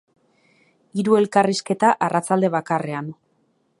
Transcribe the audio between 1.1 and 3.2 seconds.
elkarrizketa, arratsalde bakarrean.